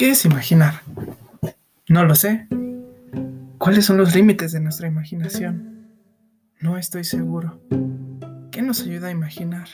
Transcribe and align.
¿Qué 0.00 0.12
es 0.12 0.24
imaginar? 0.24 0.80
No 1.86 2.06
lo 2.06 2.14
sé. 2.14 2.48
¿Cuáles 3.58 3.84
son 3.84 3.98
los 3.98 4.14
límites 4.14 4.50
de 4.50 4.58
nuestra 4.58 4.88
imaginación? 4.88 5.90
No 6.58 6.78
estoy 6.78 7.04
seguro. 7.04 7.60
¿Qué 8.50 8.62
nos 8.62 8.80
ayuda 8.80 9.08
a 9.08 9.10
imaginar? 9.10 9.68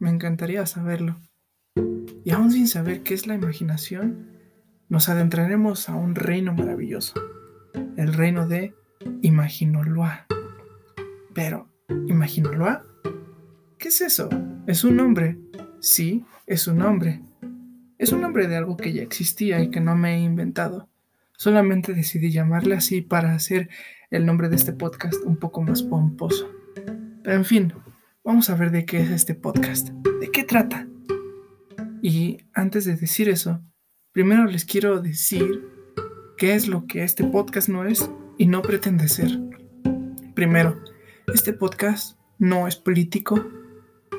Me 0.00 0.10
encantaría 0.10 0.66
saberlo. 0.66 1.20
Y 2.24 2.32
aún 2.32 2.50
sin 2.50 2.66
saber 2.66 3.04
qué 3.04 3.14
es 3.14 3.28
la 3.28 3.36
imaginación, 3.36 4.26
nos 4.88 5.08
adentraremos 5.08 5.88
a 5.88 5.94
un 5.94 6.16
reino 6.16 6.52
maravilloso, 6.52 7.14
el 7.96 8.12
reino 8.12 8.48
de 8.48 8.74
Imaginoloa. 9.20 10.26
Pero, 11.32 11.68
¿Imaginoloa? 12.08 12.82
¿Qué 13.78 13.86
es 13.86 14.00
eso? 14.00 14.28
¿Es 14.66 14.82
un 14.82 14.96
nombre? 14.96 15.38
Sí, 15.78 16.24
es 16.48 16.66
un 16.66 16.78
nombre. 16.78 17.20
Es 18.02 18.10
un 18.10 18.20
nombre 18.20 18.48
de 18.48 18.56
algo 18.56 18.76
que 18.76 18.92
ya 18.92 19.00
existía 19.00 19.62
y 19.62 19.70
que 19.70 19.80
no 19.80 19.94
me 19.94 20.16
he 20.16 20.18
inventado. 20.18 20.88
Solamente 21.36 21.94
decidí 21.94 22.32
llamarle 22.32 22.74
así 22.74 23.00
para 23.00 23.32
hacer 23.32 23.70
el 24.10 24.26
nombre 24.26 24.48
de 24.48 24.56
este 24.56 24.72
podcast 24.72 25.22
un 25.24 25.36
poco 25.36 25.62
más 25.62 25.84
pomposo. 25.84 26.50
Pero 27.22 27.36
en 27.36 27.44
fin, 27.44 27.72
vamos 28.24 28.50
a 28.50 28.56
ver 28.56 28.72
de 28.72 28.84
qué 28.86 29.02
es 29.02 29.10
este 29.10 29.36
podcast. 29.36 29.90
¿De 30.20 30.32
qué 30.32 30.42
trata? 30.42 30.88
Y 32.02 32.38
antes 32.54 32.86
de 32.86 32.96
decir 32.96 33.28
eso, 33.28 33.62
primero 34.10 34.46
les 34.46 34.64
quiero 34.64 35.00
decir 35.00 35.64
qué 36.36 36.56
es 36.56 36.66
lo 36.66 36.88
que 36.88 37.04
este 37.04 37.22
podcast 37.22 37.68
no 37.68 37.84
es 37.84 38.10
y 38.36 38.48
no 38.48 38.62
pretende 38.62 39.06
ser. 39.06 39.30
Primero, 40.34 40.82
este 41.32 41.52
podcast 41.52 42.18
no 42.36 42.66
es 42.66 42.74
político, 42.74 43.48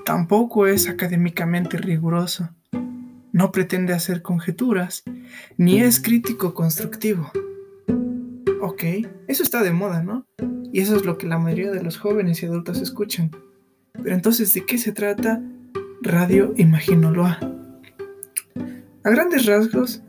tampoco 0.06 0.68
es 0.68 0.88
académicamente 0.88 1.76
riguroso 1.76 2.56
no 3.34 3.52
pretende 3.52 3.94
hacer 3.94 4.22
conjeturas, 4.22 5.04
ni 5.58 5.82
es 5.82 6.00
crítico 6.00 6.54
constructivo. 6.54 7.32
Ok, 8.62 8.84
eso 9.28 9.44
está 9.44 9.62
de 9.62 9.74
moda, 9.74 10.04
¿no? 10.04 10.26
Y 10.72 10.80
eso 10.80 10.96
es 10.96 11.04
lo 11.04 11.18
que 11.18 11.28
la 11.28 11.40
mayoría 11.40 11.72
de 11.72 11.84
los 11.84 11.98
jóvenes 11.98 12.42
y 12.42 12.46
adultos 12.46 12.80
escuchan. 12.80 13.32
Pero 13.92 14.16
entonces, 14.16 14.54
¿de 14.54 14.66
qué 14.66 14.78
se 14.78 14.92
trata 14.92 15.42
Radio 16.02 16.54
Imaginoloa? 16.58 17.40
A 19.04 19.10
grandes 19.10 19.46
rasgos, 19.48 20.02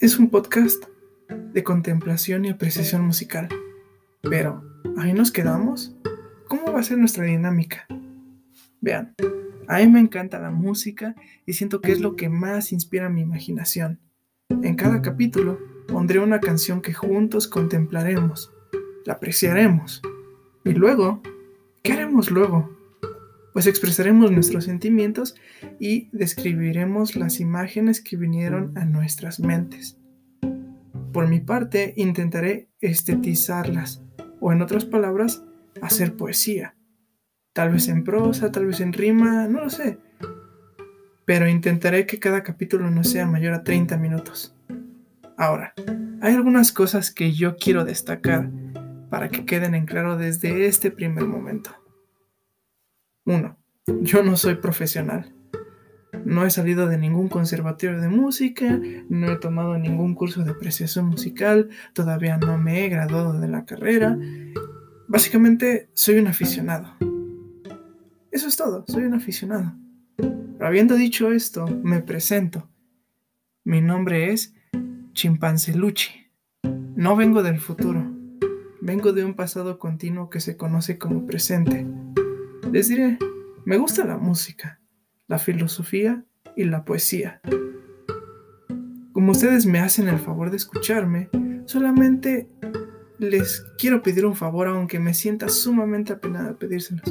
es 0.00 0.18
un 0.18 0.30
podcast 0.30 0.84
de 1.28 1.64
contemplación 1.64 2.44
y 2.44 2.50
apreciación 2.50 3.04
musical. 3.04 3.48
Pero, 4.22 4.62
¿ahí 4.96 5.12
nos 5.12 5.32
quedamos? 5.32 5.96
¿Cómo 6.46 6.72
va 6.72 6.80
a 6.80 6.84
ser 6.84 6.98
nuestra 6.98 7.24
dinámica? 7.24 7.86
Vean, 8.80 9.14
a 9.68 9.78
mí 9.78 9.86
me 9.88 10.00
encanta 10.00 10.38
la 10.38 10.50
música 10.50 11.14
y 11.44 11.54
siento 11.54 11.80
que 11.80 11.92
es 11.92 12.00
lo 12.00 12.16
que 12.16 12.28
más 12.28 12.72
inspira 12.72 13.08
mi 13.08 13.20
imaginación. 13.20 14.00
En 14.48 14.76
cada 14.76 15.02
capítulo 15.02 15.58
pondré 15.88 16.20
una 16.20 16.40
canción 16.40 16.80
que 16.80 16.94
juntos 16.94 17.48
contemplaremos, 17.48 18.52
la 19.04 19.14
apreciaremos. 19.14 20.02
Y 20.64 20.70
luego, 20.70 21.20
¿qué 21.82 21.92
haremos 21.92 22.30
luego? 22.30 22.70
Pues 23.52 23.66
expresaremos 23.66 24.30
nuestros 24.30 24.64
sentimientos 24.64 25.34
y 25.80 26.08
describiremos 26.12 27.16
las 27.16 27.40
imágenes 27.40 28.00
que 28.00 28.16
vinieron 28.16 28.76
a 28.76 28.84
nuestras 28.84 29.40
mentes. 29.40 29.98
Por 31.12 31.28
mi 31.28 31.40
parte, 31.40 31.94
intentaré 31.96 32.68
estetizarlas, 32.80 34.02
o 34.40 34.52
en 34.52 34.60
otras 34.60 34.84
palabras, 34.84 35.42
hacer 35.80 36.14
poesía 36.14 36.76
Tal 37.56 37.72
vez 37.72 37.88
en 37.88 38.04
prosa, 38.04 38.52
tal 38.52 38.66
vez 38.66 38.80
en 38.80 38.92
rima, 38.92 39.48
no 39.48 39.62
lo 39.62 39.70
sé. 39.70 39.96
Pero 41.24 41.48
intentaré 41.48 42.04
que 42.04 42.18
cada 42.18 42.42
capítulo 42.42 42.90
no 42.90 43.02
sea 43.02 43.24
mayor 43.24 43.54
a 43.54 43.64
30 43.64 43.96
minutos. 43.96 44.54
Ahora, 45.38 45.72
hay 46.20 46.34
algunas 46.34 46.70
cosas 46.70 47.10
que 47.10 47.32
yo 47.32 47.56
quiero 47.56 47.86
destacar 47.86 48.50
para 49.08 49.30
que 49.30 49.46
queden 49.46 49.74
en 49.74 49.86
claro 49.86 50.18
desde 50.18 50.66
este 50.66 50.90
primer 50.90 51.24
momento. 51.24 51.70
1. 53.24 53.56
Yo 54.02 54.22
no 54.22 54.36
soy 54.36 54.56
profesional. 54.56 55.32
No 56.26 56.44
he 56.44 56.50
salido 56.50 56.88
de 56.88 56.98
ningún 56.98 57.30
conservatorio 57.30 58.02
de 58.02 58.08
música, 58.08 58.78
no 59.08 59.32
he 59.32 59.36
tomado 59.36 59.78
ningún 59.78 60.14
curso 60.14 60.44
de 60.44 60.50
apreciación 60.50 61.06
musical, 61.06 61.70
todavía 61.94 62.36
no 62.36 62.58
me 62.58 62.84
he 62.84 62.90
graduado 62.90 63.40
de 63.40 63.48
la 63.48 63.64
carrera. 63.64 64.18
Básicamente 65.08 65.88
soy 65.94 66.18
un 66.18 66.26
aficionado. 66.26 67.15
Eso 68.36 68.48
es 68.48 68.56
todo, 68.56 68.84
soy 68.86 69.04
un 69.04 69.14
aficionado. 69.14 69.72
Habiendo 70.60 70.94
dicho 70.94 71.32
esto, 71.32 71.66
me 71.82 72.02
presento. 72.02 72.68
Mi 73.64 73.80
nombre 73.80 74.30
es 74.30 74.54
Chimpanceluchi. 75.14 76.10
No 76.96 77.16
vengo 77.16 77.42
del 77.42 77.58
futuro, 77.58 78.04
vengo 78.82 79.14
de 79.14 79.24
un 79.24 79.32
pasado 79.32 79.78
continuo 79.78 80.28
que 80.28 80.40
se 80.40 80.58
conoce 80.58 80.98
como 80.98 81.24
presente. 81.24 81.86
Les 82.70 82.88
diré, 82.88 83.18
me 83.64 83.78
gusta 83.78 84.04
la 84.04 84.18
música, 84.18 84.82
la 85.28 85.38
filosofía 85.38 86.22
y 86.58 86.64
la 86.64 86.84
poesía. 86.84 87.40
Como 89.14 89.32
ustedes 89.32 89.64
me 89.64 89.78
hacen 89.78 90.08
el 90.08 90.18
favor 90.18 90.50
de 90.50 90.58
escucharme, 90.58 91.30
solamente 91.64 92.50
les 93.18 93.64
quiero 93.78 94.02
pedir 94.02 94.26
un 94.26 94.36
favor 94.36 94.68
aunque 94.68 95.00
me 95.00 95.14
sienta 95.14 95.48
sumamente 95.48 96.12
apenada 96.12 96.58
pedírselos. 96.58 97.10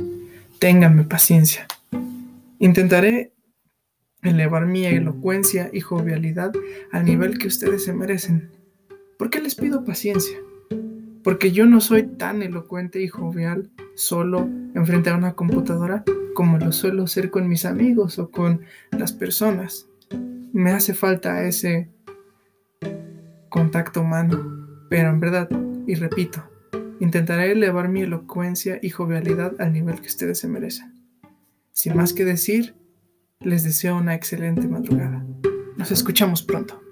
Ténganme 0.66 1.04
paciencia. 1.04 1.68
Intentaré 2.58 3.32
elevar 4.24 4.66
mi 4.66 4.84
elocuencia 4.84 5.70
y 5.72 5.80
jovialidad 5.80 6.54
al 6.92 7.06
nivel 7.06 7.38
que 7.38 7.46
ustedes 7.46 7.84
se 7.84 7.94
merecen. 7.94 8.50
¿Por 9.20 9.30
qué 9.30 9.40
les 9.42 9.54
pido 9.54 9.84
paciencia? 9.84 10.36
Porque 11.24 11.52
yo 11.52 11.68
no 11.68 11.82
soy 11.82 12.08
tan 12.08 12.42
elocuente 12.42 13.00
y 13.00 13.08
jovial 13.08 13.70
solo 13.94 14.50
enfrente 14.74 15.12
a 15.12 15.16
una 15.16 15.36
computadora 15.36 16.04
como 16.34 16.58
lo 16.58 16.72
suelo 16.72 17.06
ser 17.06 17.30
con 17.30 17.48
mis 17.48 17.64
amigos 17.66 18.18
o 18.18 18.32
con 18.32 18.62
las 18.90 19.14
personas. 19.14 19.88
Me 20.52 20.72
hace 20.72 20.96
falta 20.96 21.44
ese 21.44 21.90
contacto 23.50 24.02
humano, 24.02 24.88
pero 24.90 25.10
en 25.12 25.20
verdad, 25.20 25.48
y 25.86 25.94
repito, 25.94 26.44
Intentaré 27.00 27.52
elevar 27.52 27.90
mi 27.90 28.02
elocuencia 28.02 28.80
y 28.82 28.90
jovialidad 28.90 29.54
al 29.60 29.74
nivel 29.74 30.00
que 30.02 30.08
ustedes 30.08 30.40
se 30.40 30.48
merecen. 30.48 30.94
Sin 31.72 31.96
más 31.96 32.14
que 32.14 32.24
decir, 32.24 32.76
les 33.40 33.64
deseo 33.64 33.98
una 33.98 34.16
excelente 34.16 34.68
madrugada. 34.68 35.26
Nos 35.78 35.92
escuchamos 35.92 36.42
pronto. 36.42 36.85